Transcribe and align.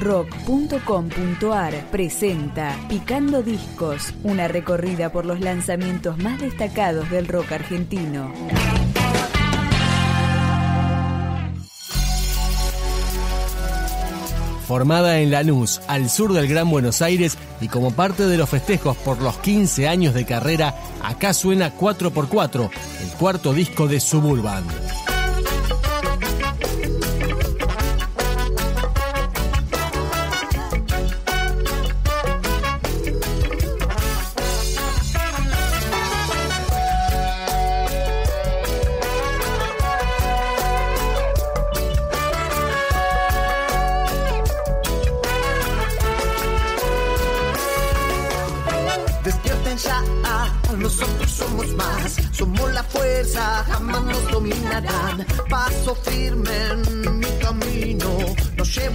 rock.com.ar 0.00 1.74
presenta 1.90 2.76
Picando 2.88 3.42
Discos, 3.42 4.14
una 4.22 4.48
recorrida 4.48 5.10
por 5.10 5.26
los 5.26 5.40
lanzamientos 5.40 6.18
más 6.18 6.40
destacados 6.40 7.10
del 7.10 7.26
rock 7.28 7.52
argentino. 7.52 8.32
Formada 14.66 15.20
en 15.20 15.30
Lanús, 15.30 15.80
al 15.88 16.10
sur 16.10 16.34
del 16.34 16.46
Gran 16.46 16.70
Buenos 16.70 17.00
Aires, 17.00 17.38
y 17.62 17.68
como 17.68 17.90
parte 17.92 18.26
de 18.26 18.36
los 18.36 18.50
festejos 18.50 18.98
por 18.98 19.20
los 19.22 19.38
15 19.38 19.88
años 19.88 20.12
de 20.12 20.26
carrera, 20.26 20.74
acá 21.02 21.32
suena 21.32 21.74
4x4, 21.74 22.70
el 23.00 23.08
cuarto 23.18 23.54
disco 23.54 23.88
de 23.88 23.98
Suburban. 23.98 24.64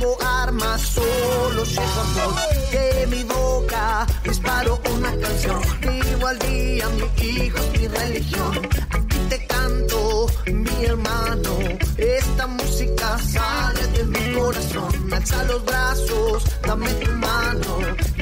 Llevo 0.03 0.17
armas, 0.21 0.81
solo 0.81 1.63
llevo 1.63 2.01
amor. 2.01 2.35
De 2.71 3.07
mi 3.07 3.23
boca 3.23 4.05
disparo 4.23 4.81
una 4.93 5.15
canción, 5.17 5.61
vivo 5.81 6.27
al 6.27 6.39
día, 6.39 6.89
mi 6.89 7.25
hijo 7.27 7.57
es 7.57 7.79
mi 7.79 7.87
religión. 7.87 8.69
Aquí 8.89 9.17
te 9.29 9.45
canto, 9.47 10.27
mi 10.47 10.85
hermano, 10.85 11.57
esta 11.97 12.47
música 12.47 13.17
sale 13.19 13.87
de 13.87 14.03
mi 14.05 14.33
corazón. 14.33 15.13
Alza 15.13 15.43
los 15.45 15.63
brazos, 15.63 16.43
dame 16.63 16.93
tu 16.95 17.11
mano 17.11 18.12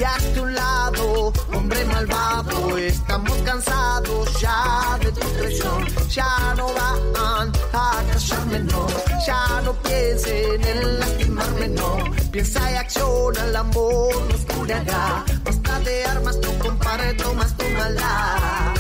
malvado, 2.02 2.78
estamos 2.78 3.38
cansados 3.44 4.42
ya 4.42 4.98
de 5.00 5.12
tu 5.12 5.28
traición. 5.38 5.86
Ya 6.10 6.54
no 6.58 6.68
van 6.74 7.52
a 7.74 8.04
callarme, 8.12 8.60
no. 8.60 8.88
Ya 9.26 9.62
no 9.64 9.74
piensen 9.74 10.64
en 10.64 11.00
lastimarme, 11.00 11.68
no. 11.70 11.98
Piensa 12.32 12.72
y 12.72 12.76
acciona, 12.76 13.46
el 13.46 13.56
amor 13.56 14.16
nos 14.30 14.42
curará. 14.56 15.24
Basta 15.44 15.80
de 15.80 16.06
armas, 16.06 16.42
tu 16.42 16.58
compadre, 16.58 17.14
tomas 17.14 17.56
tu 17.58 17.66
maldad. 17.70 18.74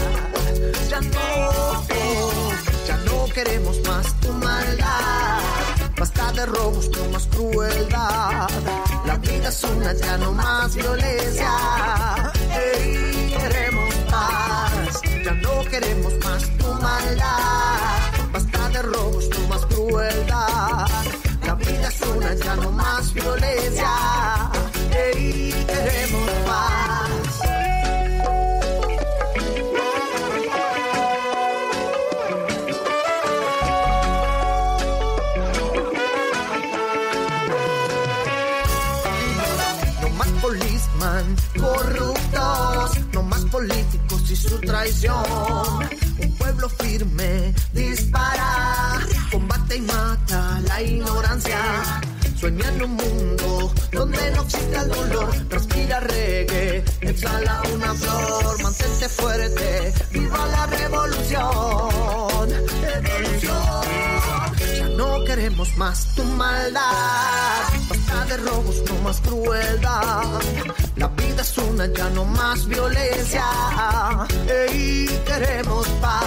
Ya 0.89 1.01
no, 1.01 1.83
ya 2.87 2.97
no 3.05 3.25
queremos 3.33 3.77
más 3.87 4.19
tu 4.21 4.31
maldad. 4.33 5.39
Basta 5.97 6.31
de 6.31 6.45
robos, 6.47 6.89
no 6.89 7.05
más 7.13 7.27
crueldad. 7.27 8.49
La 9.05 9.17
vida 9.17 9.49
es 9.49 9.63
una, 9.63 9.93
ya 9.93 10.17
no 10.17 10.31
más 10.31 10.75
violencia. 10.75 11.51
Ya 15.23 15.33
no 15.33 15.63
queremos 15.65 16.13
más 16.23 16.49
tu 16.57 16.67
maldad. 16.73 18.11
Basta 18.31 18.69
de 18.69 18.81
robos, 18.81 19.29
no 19.29 19.47
más 19.47 19.65
crueldad. 19.67 20.87
La 21.45 21.55
vida 21.55 21.87
es 21.87 22.01
una, 22.01 22.33
ya 22.33 22.55
no 22.55 22.71
más 22.71 23.13
violencia. 23.13 24.30
Dolor. 55.21 55.49
Respira 55.49 55.99
reggae, 55.99 56.83
exhala 57.01 57.61
una 57.73 57.93
flor. 57.93 58.63
Mantente 58.63 59.09
fuerte, 59.09 59.93
viva 60.11 60.45
la 60.47 60.65
revolución. 60.67 62.49
Revolución. 62.81 63.81
Ya 64.77 64.87
no 64.97 65.23
queremos 65.23 65.77
más 65.77 66.15
tu 66.15 66.23
maldad. 66.23 67.63
Basta 67.89 68.25
de 68.25 68.37
robos, 68.37 68.83
no 68.87 68.95
más 69.03 69.19
crueldad. 69.21 70.41
La 70.95 71.07
vida 71.07 71.41
es 71.41 71.57
una, 71.57 71.85
ya 71.87 72.09
no 72.09 72.25
más 72.25 72.67
violencia. 72.67 73.45
Ey, 74.47 75.07
queremos 75.25 75.87
paz. 76.01 76.23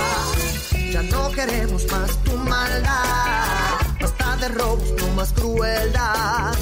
Ya 0.92 1.02
no 1.02 1.30
queremos 1.32 1.90
más 1.90 2.10
tu 2.24 2.36
maldad. 2.36 3.80
Basta 4.00 4.36
de 4.36 4.48
robos, 4.48 4.90
no 4.98 5.08
más 5.14 5.32
crueldad. 5.32 6.54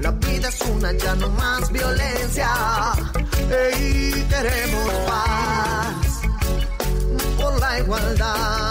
La 0.00 0.10
vida 0.10 0.48
es 0.48 0.60
una, 0.62 0.92
ya 0.92 1.14
no 1.14 1.28
más 1.30 1.72
violencia. 1.72 2.50
Ey, 3.50 4.26
queremos 4.28 4.92
paz. 5.06 6.20
Por 7.40 7.60
la 7.60 7.78
igualdad. 7.78 8.65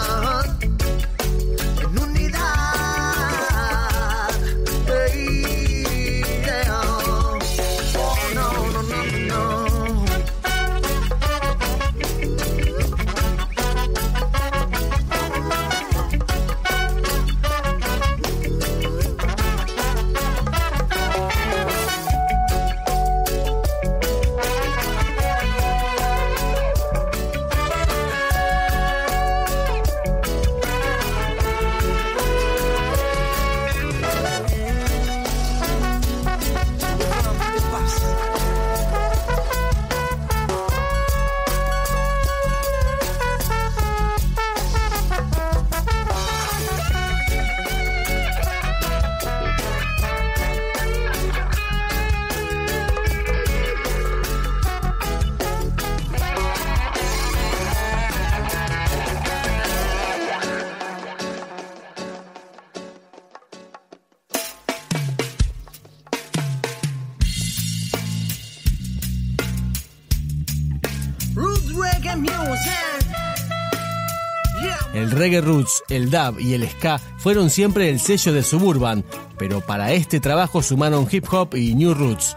Reggae 75.16 75.40
roots, 75.40 75.82
el 75.88 76.10
dub 76.10 76.38
y 76.38 76.54
el 76.54 76.68
ska 76.68 76.98
fueron 77.18 77.50
siempre 77.50 77.88
el 77.90 77.98
sello 77.98 78.32
de 78.32 78.42
Suburban, 78.42 79.04
pero 79.38 79.60
para 79.60 79.92
este 79.92 80.20
trabajo 80.20 80.62
sumaron 80.62 81.08
hip 81.10 81.26
hop 81.32 81.54
y 81.54 81.74
new 81.74 81.94
roots. 81.94 82.36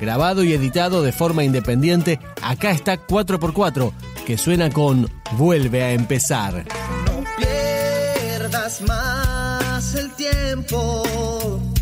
Grabado 0.00 0.42
y 0.42 0.52
editado 0.52 1.02
de 1.02 1.12
forma 1.12 1.44
independiente, 1.44 2.18
acá 2.42 2.70
está 2.70 3.06
4x4, 3.06 3.92
que 4.26 4.38
suena 4.38 4.70
con 4.70 5.08
Vuelve 5.32 5.82
a 5.82 5.92
empezar. 5.92 6.64
No 7.06 7.24
pierdas 7.36 8.82
más 8.82 9.94
el 9.94 10.10
tiempo. 10.12 11.73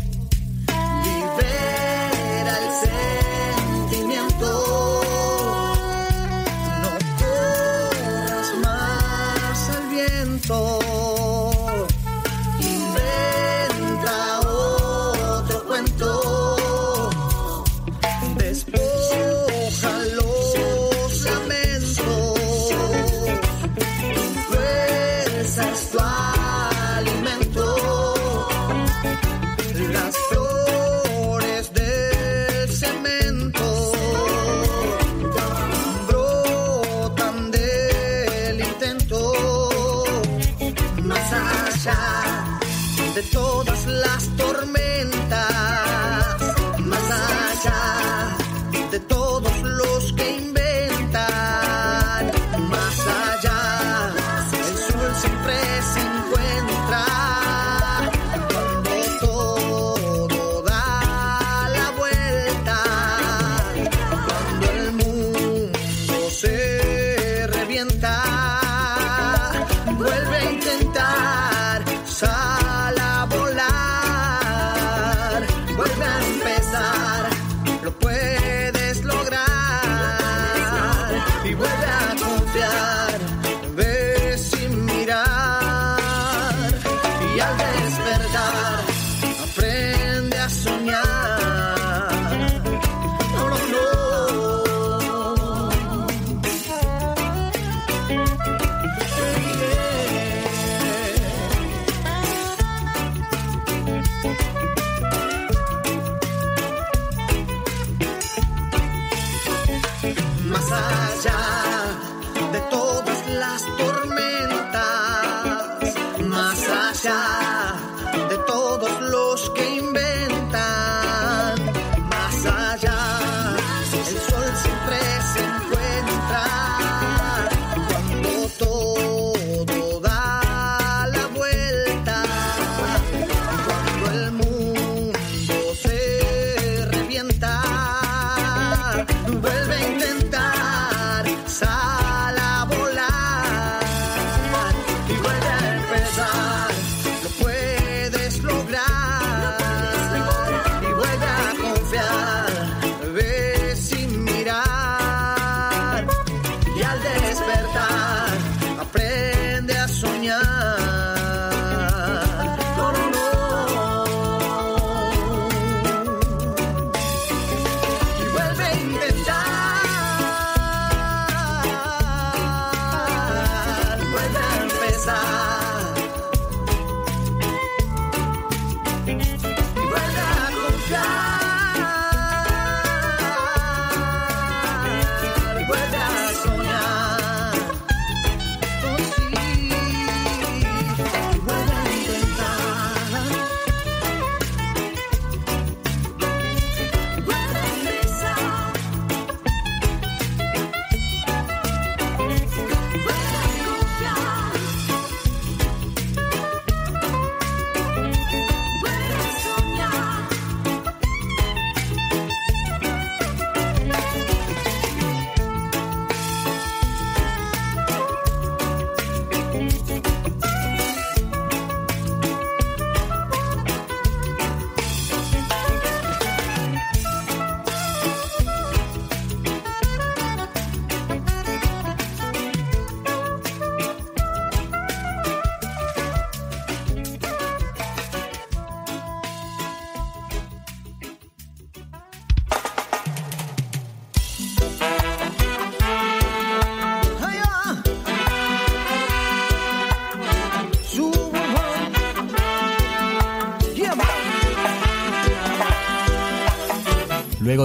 shine. 117.03 117.32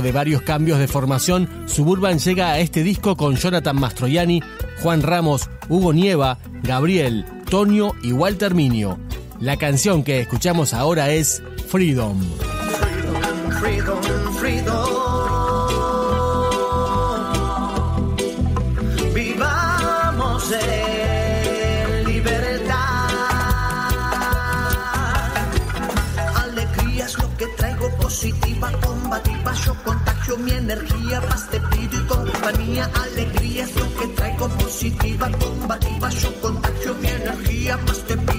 De 0.03 0.13
varios 0.13 0.43
cambios 0.43 0.79
de 0.79 0.87
formación, 0.87 1.49
Suburban 1.67 2.19
llega 2.19 2.51
a 2.51 2.59
este 2.61 2.83
disco 2.83 3.17
con 3.17 3.37
Jonathan 3.37 3.79
Mastroianni, 3.79 4.43
Juan 4.81 5.03
Ramos, 5.03 5.51
Hugo 5.69 5.93
Nieva, 5.93 6.39
Gabriel, 6.63 7.25
Tonio 7.51 7.95
y 8.03 8.13
Walter 8.13 8.55
Minio. 8.55 8.99
La 9.41 9.57
canción 9.57 10.05
que 10.05 10.21
escuchamos 10.21 10.73
ahora 10.73 11.11
es 11.11 11.43
Freedom. 11.69 12.21
freedom, 13.61 14.03
freedom, 14.03 14.35
freedom. 14.35 15.28
Yo 29.69 29.75
contagio 29.85 30.39
mi 30.39 30.51
energía, 30.53 31.21
paz 31.21 31.51
te 31.51 31.61
pido 31.61 32.01
y 32.01 32.07
compañía, 32.07 32.91
alegría 33.05 33.65
es 33.65 33.77
lo 33.77 33.87
que 33.99 34.07
traigo 34.17 34.49
positiva, 34.49 35.31
combativa, 35.33 36.09
yo 36.09 36.41
contagio 36.41 36.95
mi 36.95 37.09
energía, 37.09 37.79
paz 37.85 37.99
te 38.07 38.17
pido 38.17 38.38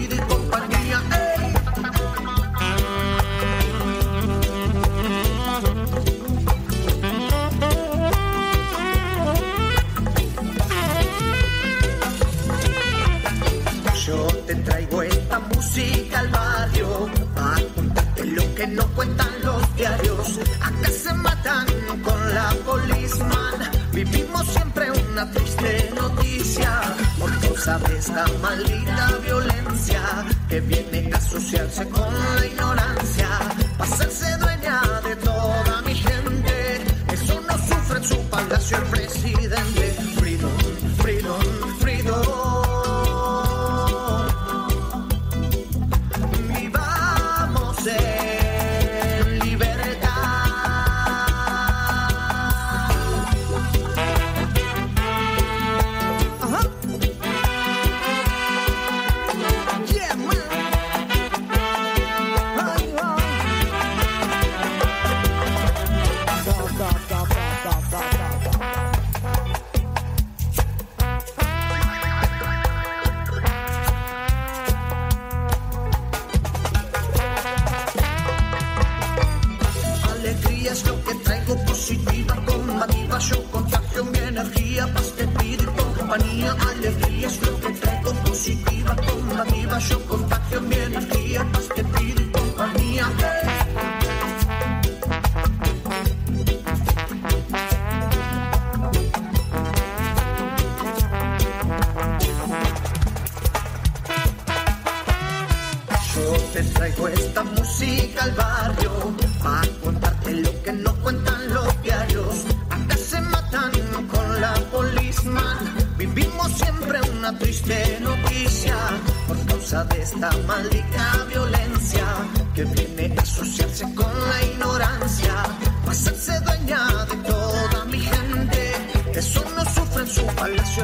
siempre 38.69 38.98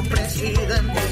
presidente. 0.04 1.05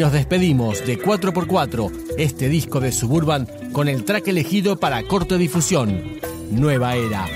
Nos 0.00 0.12
despedimos 0.12 0.86
de 0.86 0.98
4x4, 0.98 1.92
este 2.16 2.48
disco 2.48 2.80
de 2.80 2.90
Suburban, 2.90 3.46
con 3.72 3.86
el 3.86 4.04
track 4.04 4.28
elegido 4.28 4.80
para 4.80 5.02
corto 5.02 5.36
difusión, 5.36 6.16
Nueva 6.50 6.96
Era. 6.96 7.26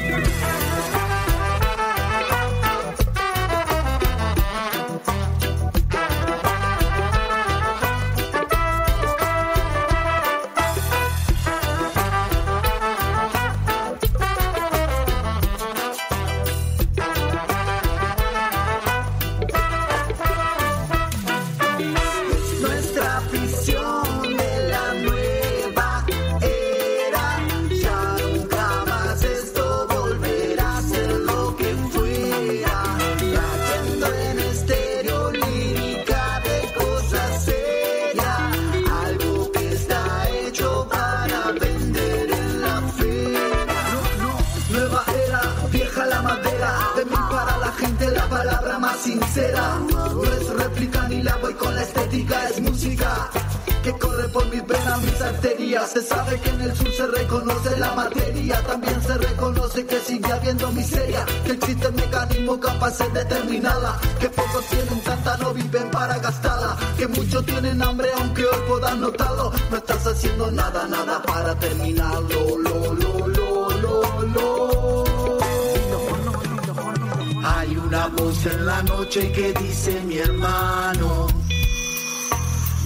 Más 48.84 49.00
sincera. 49.00 49.80
No 49.88 50.24
es 50.24 50.48
réplica 50.50 51.08
ni 51.08 51.22
la 51.22 51.36
voy 51.36 51.54
con 51.54 51.74
la 51.74 51.82
estética, 51.82 52.48
es 52.48 52.60
música. 52.60 53.30
Que 53.82 53.92
corre 53.98 54.28
por 54.28 54.46
mis 54.50 54.66
venas, 54.66 55.02
mis 55.02 55.20
arterias. 55.20 55.90
Se 55.90 56.02
sabe 56.02 56.40
que 56.40 56.50
en 56.50 56.60
el 56.62 56.74
sur 56.76 56.90
se 56.92 57.06
reconoce 57.06 57.78
la 57.78 57.94
materia. 57.94 58.62
También 58.62 59.00
se 59.02 59.14
reconoce 59.18 59.86
que 59.86 59.98
sigue 60.00 60.32
habiendo 60.32 60.70
miseria. 60.72 61.24
Que 61.44 61.52
existe 61.52 61.88
un 61.88 61.96
mecanismo 61.96 62.60
capaz 62.60 62.98
de 62.98 63.08
determinarla. 63.10 63.92
Que 64.20 64.28
pocos 64.28 64.64
tienen 64.66 65.00
tanta, 65.02 65.36
no 65.38 65.52
viven 65.52 65.90
para 65.90 66.18
gastarla. 66.18 66.76
Que 66.98 67.06
muchos 67.08 67.44
tienen 67.44 67.82
hambre, 67.82 68.08
aunque 68.18 68.44
hoy 68.46 68.60
puedan 68.68 69.00
notarlo. 69.00 69.52
No 69.70 69.76
estás 69.76 70.06
haciendo 70.06 70.50
nada, 70.50 70.86
nada 70.88 71.22
para 71.22 71.54
terminarlo. 71.58 72.58
Lo, 72.64 72.94
lo, 72.94 73.28
lo, 73.28 73.68
lo, 73.68 74.22
lo. 74.34 74.93
Una 77.86 78.08
voz 78.08 78.46
en 78.46 78.66
la 78.66 78.82
noche 78.82 79.30
que 79.32 79.52
dice 79.52 80.00
mi 80.06 80.18
hermano. 80.18 81.26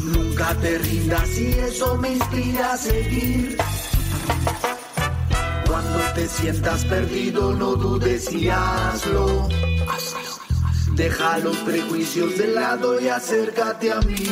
Nunca 0.05 0.55
te 0.57 0.79
rindas 0.79 1.39
y 1.39 1.51
eso 1.51 1.97
me 1.97 2.15
inspira 2.15 2.73
a 2.73 2.77
seguir. 2.77 3.57
Cuando 5.67 5.99
te 6.15 6.27
sientas 6.27 6.85
perdido, 6.85 7.55
no 7.55 7.77
dudes 7.77 8.33
y 8.33 8.49
hazlo. 8.49 9.49
Deja 10.95 11.39
los 11.39 11.57
prejuicios 11.59 12.37
de 12.37 12.49
lado 12.49 13.01
y 13.01 13.09
acércate 13.09 13.93
a 13.93 14.01
mí. 14.01 14.27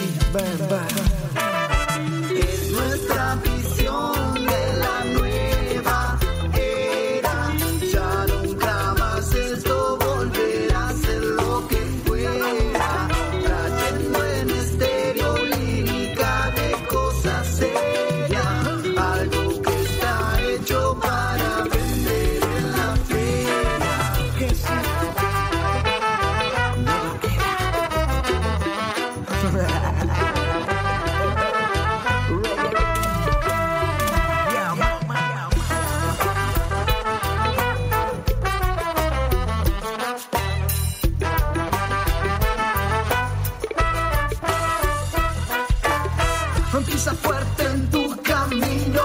Empieza 46.96 47.14
fuerte 47.28 47.62
en 47.62 47.90
tu 47.90 48.22
camino, 48.22 49.02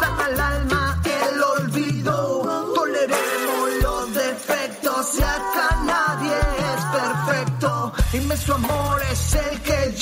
sana 0.00 0.28
el 0.28 0.38
alma 0.38 1.02
el 1.02 1.42
olvido. 1.42 2.72
Toleremos 2.74 3.70
los 3.80 4.14
defectos, 4.14 5.18
y 5.18 5.22
acá 5.22 5.78
nadie 5.86 6.36
es 6.36 6.84
perfecto. 7.00 7.92
Inmenso 8.12 8.54
amor 8.54 9.00
es 9.10 9.34
el 9.34 9.62
que 9.62 9.92
llevo 9.92 10.01